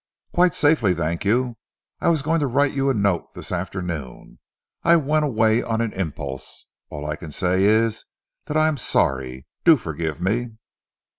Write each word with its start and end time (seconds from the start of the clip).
"Quite 0.33 0.55
safely, 0.55 0.95
thank 0.95 1.25
you. 1.25 1.57
I 1.99 2.09
was 2.09 2.23
going 2.23 2.39
to 2.39 2.47
write 2.47 2.71
you 2.71 2.89
a 2.89 2.93
note 2.95 3.33
this 3.35 3.51
afternoon. 3.51 4.39
I 4.81 4.95
went 4.95 5.25
away 5.25 5.61
on 5.61 5.79
an 5.79 5.93
impulse. 5.93 6.65
All 6.89 7.05
I 7.05 7.15
can 7.15 7.31
say 7.31 7.65
is 7.65 8.05
that 8.47 8.57
I 8.57 8.67
am 8.67 8.77
sorry. 8.77 9.45
Do 9.63 9.77
forgive 9.77 10.19
me." 10.19 10.53